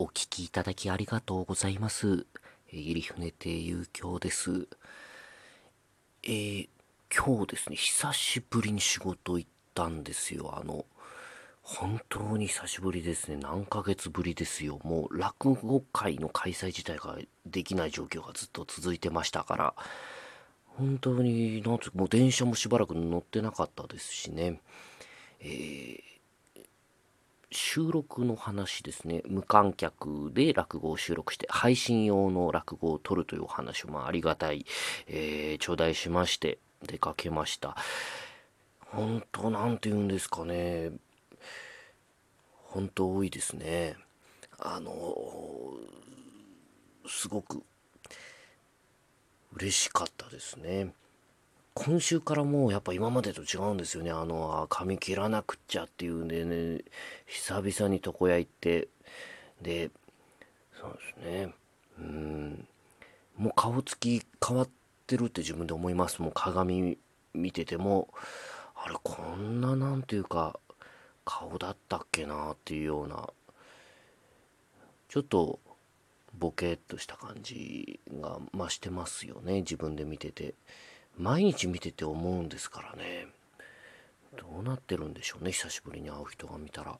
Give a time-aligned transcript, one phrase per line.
[0.00, 2.26] お聞きいただきありがとうございます。
[2.72, 4.66] 入船亭遊興です。
[6.24, 6.68] えー、
[7.16, 10.58] 今日ですね、久しぶりに仕事行ったんですよ。
[10.60, 10.84] あの、
[11.62, 13.36] 本当に久しぶりですね。
[13.36, 14.80] 何ヶ月ぶりですよ。
[14.82, 17.16] もう落語会の開催自体が
[17.46, 19.74] できない状況がずっと続いてましたから、
[20.66, 24.60] 本当に、なんつうか、もう電車もしばらく乗ってなかったですしね。
[25.38, 26.13] えー
[27.50, 29.22] 収録の話ですね。
[29.26, 34.66] 無観客で落語を収録して、配信用の落語を撮るというお話を、まあ、ありがたい、
[35.06, 37.76] えー、頂戴しまして、出かけました。
[38.80, 40.92] 本当、なんて言うんですかね。
[42.74, 43.96] 本当多いですね。
[44.58, 44.92] あの
[47.06, 47.62] すごく
[49.56, 50.92] 嬉しかったですね。
[51.74, 54.12] 今週からもうやっぱ今までと違うんですよね。
[54.12, 56.84] あの、髪切らなくっちゃっていうんでね、
[57.26, 58.88] 久々に床屋行って、
[59.60, 59.90] で、
[60.80, 61.54] そうですね。
[61.98, 62.68] うん、
[63.36, 64.68] もう顔つき変わっ
[65.08, 66.22] てるって自分で思います。
[66.22, 66.96] もう鏡
[67.34, 68.08] 見てても、
[68.76, 70.60] あれ、こんななんていうか、
[71.24, 73.28] 顔だったっけなっていうような、
[75.08, 75.58] ちょっと
[76.38, 79.62] ボケっとした感じが増してますよね。
[79.62, 80.54] 自分で見てて。
[81.18, 83.26] 毎日見てて思うんですからね。
[84.36, 86.98] どうなってるんでしょうね久しぶりに会う人が見たら。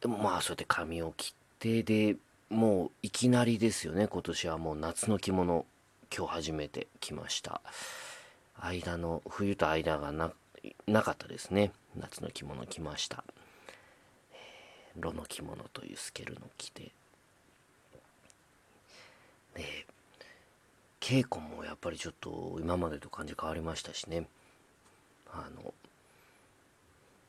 [0.00, 2.16] でもまあそうやって髪を切ってで
[2.50, 5.64] もういきなりですよね今年はもう夏の着物
[6.14, 7.60] 今日初めて来ました。
[8.60, 10.32] 間の冬と間がな
[10.86, 11.72] なかったですね。
[11.96, 13.22] 夏の着物着ました、
[14.32, 16.92] えー、炉の着物というスケルの着て。
[19.54, 19.83] で
[21.04, 24.26] 稽古もやっぱりちょっと今までと感じ変わりましたしね。
[25.30, 25.74] あの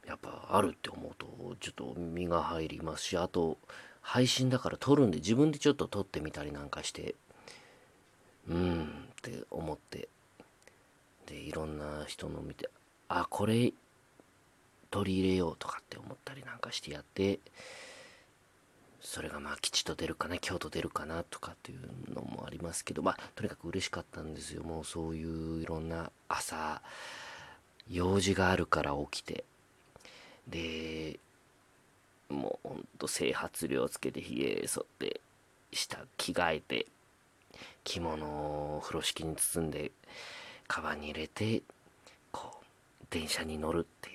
[0.07, 1.27] やっぱあるって思うと
[1.59, 3.57] ちょっと身が入りますしあと
[3.99, 7.15] 配信だから撮るんで自分でちょっと撮ってみたりなんかして
[8.47, 8.87] うんっ
[9.21, 10.07] て思って
[11.25, 12.69] でいろんな人の見て
[13.09, 13.73] あこれ
[14.89, 17.39] 取り入れようとかって思ったりなんかしてやって
[19.05, 24.63] それがまあ吉と出るかな京都出るかなとかっていうのもありますけどまあとにかく嬉しかったんですよ。
[24.63, 26.81] もうそういういろんな朝
[27.89, 29.45] 用事があるから起きて。
[30.47, 31.19] で
[32.29, 35.21] もうほんと整髪料つけてひげ剃って
[35.71, 36.85] 下着替えて
[37.83, 39.91] 着物を風呂敷に包んで
[40.67, 41.63] カバンに入れて
[42.31, 44.14] こう電車に乗るってい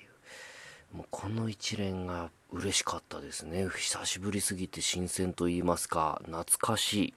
[0.93, 3.67] もうこの一連が嬉しかったですね。
[3.69, 6.21] 久しぶりすぎて新鮮と言いますか。
[6.25, 7.13] 懐かしい。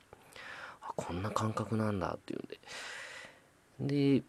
[0.82, 2.42] あこんな感覚なんだっていう
[3.82, 4.20] んで。
[4.20, 4.22] で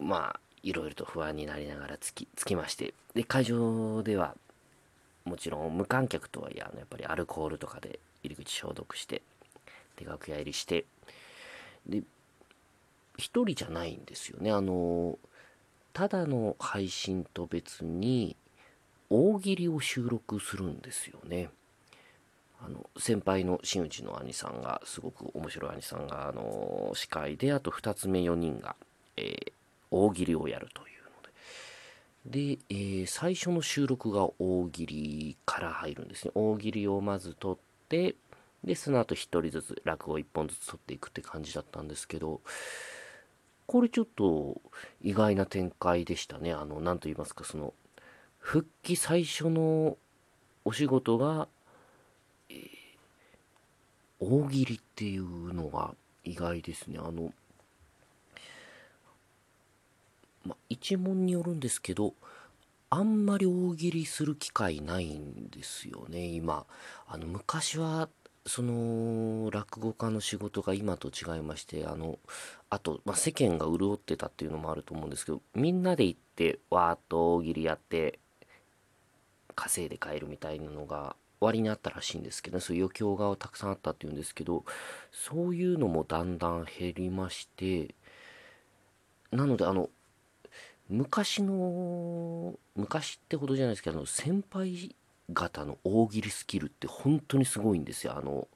[0.00, 2.92] まあいろいろと不安になりながらつきつきまして。
[3.14, 4.36] で会場では
[5.24, 9.22] もちろん無観客とはいえあのやっぱりアルコールとかで入り口消毒して
[9.96, 10.84] で楽屋入りして。
[11.86, 12.02] で
[13.16, 14.52] 一人じゃないんですよね。
[14.52, 15.18] あの
[15.98, 18.36] ただの配信と別に
[19.10, 21.50] 大喜利を収録するんですよね。
[22.64, 28.76] あの先輩の真打ちの兄さんがすごく面白い兄さんがあの司会であと2つ目4人が、
[29.16, 29.52] えー、
[29.90, 38.14] 大喜利をやるというのでで、えー、最初の収録が大喜利から入るんですね大喜利をまず撮って
[38.62, 42.40] でその後1人ずつ落語1本ずつ撮っていくって感じだったんですけど
[43.68, 44.60] これちょっと
[45.02, 47.74] 意外な展開でしたねあの何と言いますかその
[48.38, 49.98] 復帰最初の
[50.64, 51.48] お仕事が、
[52.48, 52.58] えー、
[54.20, 56.98] 大喜利っていうのが意外ですね。
[56.98, 57.32] あの、
[60.44, 62.14] ま、一問によるんですけど、
[62.90, 66.64] あんまり大喜利する機会ないんですよね、今。
[67.06, 68.08] あの、昔は、
[68.48, 72.18] その、落語家の仕事が今と違いまして、あの、
[72.70, 78.18] あと、ま世間が潤ってたっていうのもあると思うんですけど、みんなで行って、わーっと大喜利やって、
[79.54, 84.64] 稼いで帰るみたいなのが割にあったらしいんですけど、ね、そういう余興がたくさんあったっていうんですけど
[85.12, 87.94] そういうのもだんだん減りまして
[89.32, 89.90] なのであの
[90.88, 94.94] 昔の昔ってほどじゃないですけど先輩
[95.32, 98.48] 方の大喜利スキルって本当にすごいんですよあの、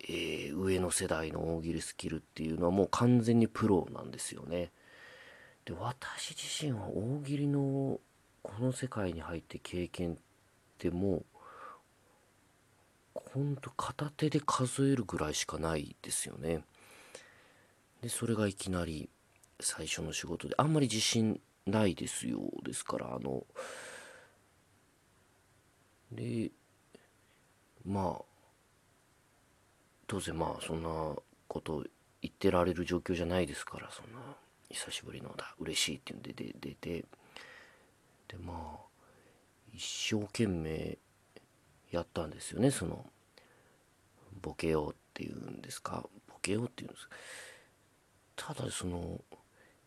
[0.00, 4.70] えー、上の世代の大喜利スキルっていうのはもう完全にプロなんですよね
[5.64, 8.00] で私自身は大喜利の
[8.42, 10.16] この世界に入って経験っ
[10.78, 11.24] てもう
[13.14, 16.64] ほんと片手で数えるぐらいしかないですよね。
[18.02, 19.08] でそれがいきなり
[19.60, 23.46] 最初の仕事であんまり自信ないですよですからあの
[26.14, 26.50] で
[27.84, 28.22] まあ
[30.06, 30.88] 当然まあそんな
[31.48, 31.84] こと
[32.20, 34.20] 言ってられる状況じゃないですからそんな
[34.70, 37.04] 久しぶりのだ嬉しいっていうんで出て
[38.28, 38.92] でまあ
[39.74, 40.98] 一生懸命
[41.90, 43.04] やったんですよねその
[44.40, 47.08] ボケようっていうんですかボケようっていうんです
[48.36, 49.20] ただその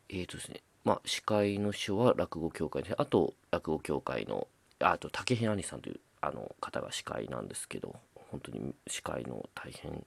[0.10, 4.48] えーとですねまあ司会の人は落語協会であと落語協会の
[4.80, 7.96] あと竹平兄さんというあの方が司会なんですけど
[8.32, 10.06] 本当に司会の大変、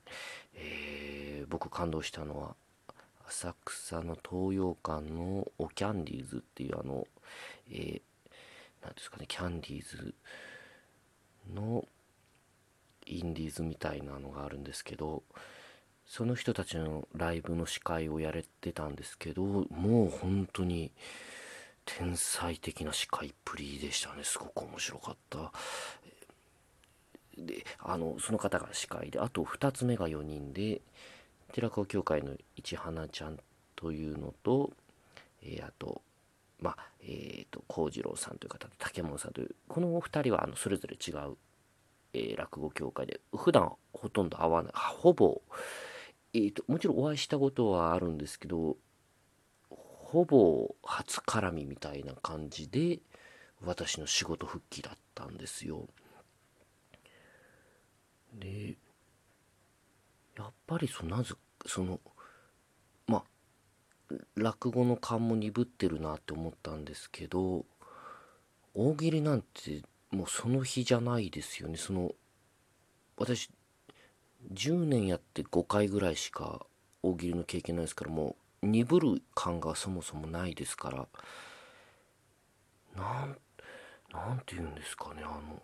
[0.55, 2.55] えー、僕感動したのは
[3.29, 7.07] 浅草の東洋館のおキャンディーズっていうあの、
[7.71, 10.15] えー、ですかねキャンディーズ
[11.55, 11.85] の
[13.07, 15.23] インディーズみたいなのがあるんですけど
[16.07, 20.91] その人たちのライブの司会をやれてたんですけどもう本当に
[21.97, 24.23] 天才的な司会っぷりでしたね。
[24.23, 25.53] すごく面白かった。
[27.39, 30.83] であのその方が司会であと2つ目が4人で
[31.53, 33.39] 寺子協会の市花ちゃん
[33.77, 34.73] というのと、
[35.43, 36.03] えー、あと
[36.61, 41.37] まあえっ、ー、と幸次郎さんという方と竹門さんというこのお二人はあのそれぞれ違う、
[42.13, 45.41] えー、落語協会で普段ほとんど会わないほぼ、
[46.35, 48.77] えー、ともちろんお会いしたことはあるんですけど
[50.11, 53.01] ほぼ初絡みみたいな感じで
[53.63, 55.87] 私の仕事復帰だったんですよ。
[58.33, 58.79] で
[60.39, 61.35] やっぱりそなぜ
[61.67, 62.01] その
[63.07, 67.67] まあ落語の勘も鈍ってるなって思ったんですけど
[68.73, 72.13] 大喜利なんてもうその日じゃないですよねその
[73.19, 73.51] 私
[74.55, 76.65] 10年やって5回ぐらいしか
[77.03, 81.07] 大喜利の経験ないですからもう鈍る感がそもそもないですから
[82.97, 83.39] なん
[84.13, 85.63] なんて言うんですかねあの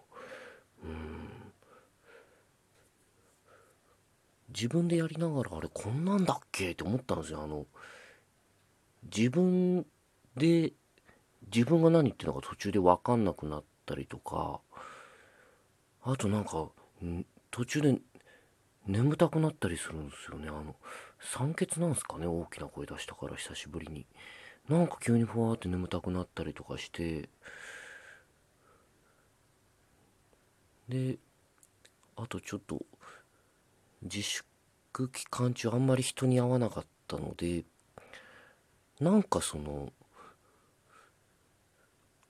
[0.85, 1.53] うん。
[4.55, 7.43] 自分でやりながらあれこんなんだっけって思ったんですよ。
[7.43, 7.67] あの
[9.15, 9.85] 自分
[10.37, 10.73] で
[11.53, 14.61] 自分が何言ってるのか途中で分かんなくなったりとか
[16.03, 16.69] あとなんか
[17.51, 17.99] 途中で
[18.87, 20.49] 眠たくなったりするんですよね。
[20.49, 20.77] あの
[21.21, 22.27] 酸欠なんすかね？
[22.27, 24.07] 大きな声出したから久しぶりに。
[24.69, 27.29] なんか急にふわーって眠たくなったりとかして。
[30.89, 31.17] で
[32.17, 32.81] あとちょっと
[34.03, 34.45] 自粛
[35.09, 37.65] 期間中あんまり人に会わなかったので
[39.01, 39.93] なんかその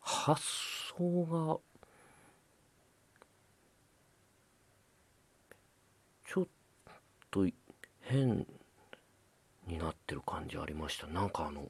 [0.01, 0.41] 発
[0.97, 1.59] 想が
[6.27, 6.47] ちょっ
[7.35, 7.45] と
[8.03, 8.47] 変
[9.67, 11.09] になってる感じありました。
[11.09, 11.69] なんかあの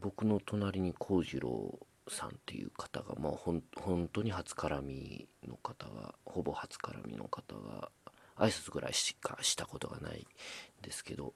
[0.00, 1.78] 僕の隣に幸次郎
[2.08, 7.90] さんっていう方がまあほん本当に初絡みの方がほぼ初絡みの方が
[8.36, 11.32] 挨拶ぐらいしかしたことがないんですけど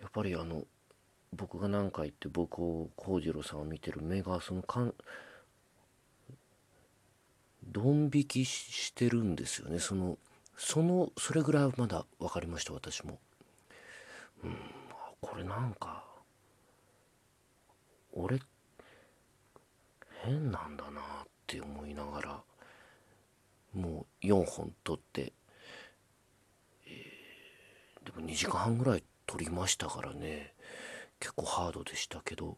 [0.00, 0.64] やっぱりあの
[1.32, 4.94] 僕が何か言って僕を幸次郎さんを見てる目がそのかん
[7.64, 9.78] ドン引きしてるんですよね。
[9.78, 10.18] その
[10.64, 13.18] そのそれぐらいはまだ分かりました私も。
[14.44, 14.56] うん
[15.20, 16.04] これなんか
[18.12, 18.40] 俺
[20.22, 21.04] 変なんだなっ
[21.46, 22.40] て思いながら
[23.74, 25.32] もう4本撮って、
[26.86, 30.54] えー、でも2時間半ぐらい撮りましたからね。
[31.18, 32.56] 結構ハードでしたけど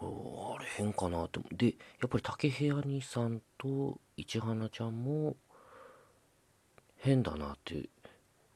[0.00, 1.72] あれ変かなってでや
[2.06, 5.36] っぱり竹部屋兄さんと市花ちゃんも
[6.96, 7.88] 変だなって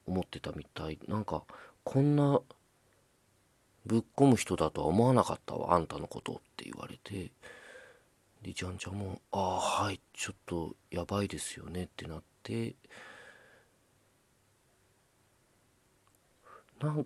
[0.07, 0.99] 思ってたみたい。
[1.07, 1.45] なんか
[1.85, 2.41] こんな
[3.87, 7.31] ぶっ込む人だとは思わなかったわあんたのことって言われて。
[8.43, 12.77] でちゃんちゃんも「ああはいちょっとやばいですよね」ってなって。
[16.81, 17.05] なん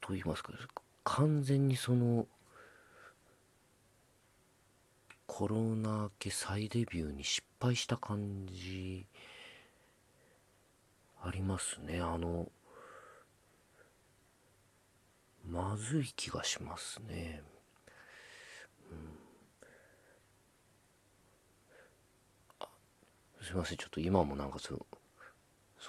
[0.00, 0.52] と言いますか
[1.04, 2.26] 完全にその
[5.26, 9.06] コロナ明け再デビューに失敗した感じ
[11.22, 12.00] ありますね。
[12.00, 12.50] あの
[15.46, 17.42] まずい気がしますね。
[18.90, 18.94] う
[23.42, 23.44] ん。
[23.44, 23.78] すいません。
[23.78, 24.86] ちょっと今もなんかそう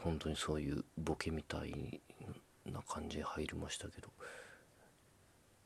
[0.02, 2.02] 本当にそういうボケみたい
[2.66, 4.10] な感じで入りましたけど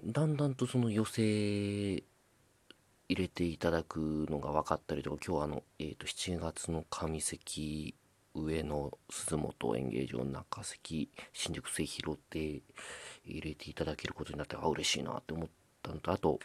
[0.03, 2.03] だんだんとその寄せ
[3.09, 7.95] 入れていただくのが分かったりとか今日はあの、えー、と7月の上関
[8.35, 12.61] 上野鈴本演芸場中関新宿末広って
[13.25, 15.49] 入れていただけることになってあ嬉しいなって思っ
[15.81, 16.39] たのとあと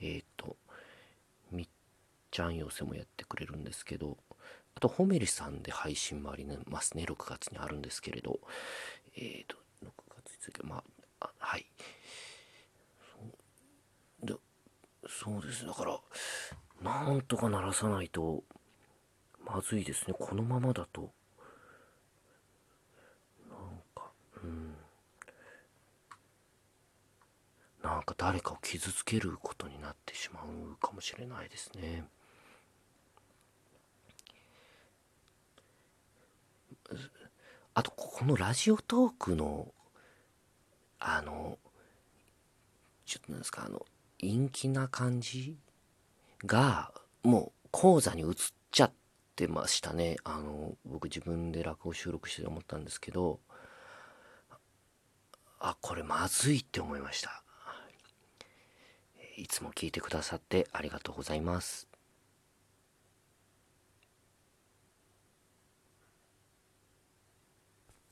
[0.00, 0.56] えっ、ー、と
[1.52, 1.68] 密
[2.32, 4.16] ちゃん寄せもやってくれるんですけど
[4.74, 8.40] あとホメリさんで配信もありますね6月にあるんですけれど
[9.16, 9.90] えっ、ー、と6
[10.40, 10.82] 月5日ま
[11.20, 11.66] あはい
[14.24, 14.34] で
[15.08, 15.66] そうです。
[15.66, 15.98] だから
[16.82, 18.44] なんとか鳴らさないと
[19.44, 20.14] まずいですね。
[20.18, 21.10] このままだと。
[23.48, 23.58] なん
[23.94, 24.10] か
[24.42, 24.74] うん。
[27.82, 32.04] なんか誰かを傷つけることになってしまうかもしれないですね。
[37.74, 39.72] あとこのラジオトークの
[40.98, 41.58] あの
[43.06, 43.86] ちょっとなんですかあの
[44.20, 45.56] 陰気な感じ
[46.44, 48.34] がもう講座に移っ
[48.70, 48.92] ちゃっ
[49.36, 50.16] てましたね。
[50.24, 53.40] あの僕自分で落語収録して思ったんですけど
[55.60, 57.42] あこれまずいって思いました。
[59.36, 61.87] いつも聞いてくださってありがとうございます。